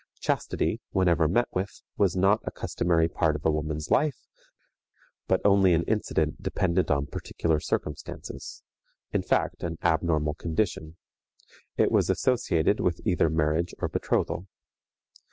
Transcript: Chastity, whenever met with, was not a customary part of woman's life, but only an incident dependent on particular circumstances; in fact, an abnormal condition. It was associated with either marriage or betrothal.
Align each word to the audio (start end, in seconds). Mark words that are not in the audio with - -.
Chastity, 0.19 0.81
whenever 0.89 1.27
met 1.27 1.47
with, 1.53 1.83
was 1.95 2.15
not 2.15 2.39
a 2.43 2.49
customary 2.49 3.07
part 3.07 3.35
of 3.35 3.43
woman's 3.43 3.91
life, 3.91 4.25
but 5.27 5.39
only 5.45 5.75
an 5.75 5.83
incident 5.83 6.41
dependent 6.41 6.89
on 6.89 7.05
particular 7.05 7.59
circumstances; 7.59 8.63
in 9.11 9.21
fact, 9.21 9.61
an 9.61 9.77
abnormal 9.83 10.33
condition. 10.33 10.97
It 11.77 11.91
was 11.91 12.09
associated 12.09 12.79
with 12.79 12.99
either 13.05 13.29
marriage 13.29 13.75
or 13.77 13.89
betrothal. 13.89 14.47